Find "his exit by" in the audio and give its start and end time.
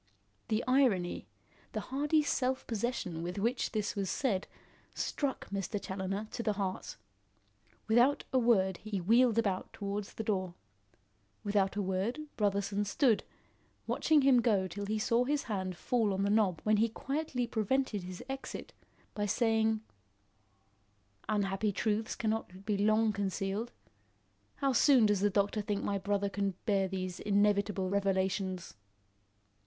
18.01-19.27